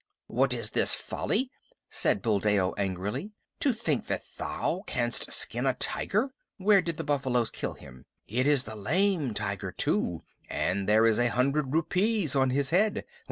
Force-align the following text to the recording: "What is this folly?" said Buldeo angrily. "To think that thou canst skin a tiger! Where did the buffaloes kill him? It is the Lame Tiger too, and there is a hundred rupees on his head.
"What 0.25 0.51
is 0.55 0.71
this 0.71 0.95
folly?" 0.95 1.51
said 1.91 2.23
Buldeo 2.23 2.73
angrily. 2.73 3.33
"To 3.59 3.71
think 3.71 4.07
that 4.07 4.23
thou 4.35 4.81
canst 4.87 5.31
skin 5.31 5.67
a 5.67 5.75
tiger! 5.75 6.31
Where 6.57 6.81
did 6.81 6.97
the 6.97 7.03
buffaloes 7.03 7.51
kill 7.51 7.75
him? 7.75 8.05
It 8.27 8.47
is 8.47 8.63
the 8.63 8.75
Lame 8.75 9.35
Tiger 9.35 9.71
too, 9.71 10.23
and 10.49 10.89
there 10.89 11.05
is 11.05 11.19
a 11.19 11.27
hundred 11.29 11.71
rupees 11.75 12.35
on 12.35 12.49
his 12.49 12.71
head. 12.71 13.05